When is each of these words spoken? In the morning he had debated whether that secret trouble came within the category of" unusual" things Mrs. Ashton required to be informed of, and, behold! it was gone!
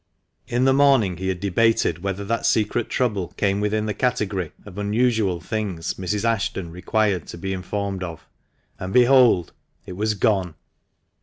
In 0.47 0.65
the 0.65 0.73
morning 0.73 1.17
he 1.17 1.27
had 1.27 1.39
debated 1.39 2.01
whether 2.01 2.25
that 2.25 2.47
secret 2.47 2.89
trouble 2.89 3.27
came 3.37 3.59
within 3.61 3.85
the 3.85 3.93
category 3.93 4.51
of" 4.65 4.75
unusual" 4.79 5.39
things 5.39 5.93
Mrs. 5.93 6.23
Ashton 6.25 6.71
required 6.71 7.27
to 7.27 7.37
be 7.37 7.53
informed 7.53 8.01
of, 8.03 8.25
and, 8.79 8.91
behold! 8.91 9.53
it 9.85 9.91
was 9.93 10.15
gone! 10.15 10.55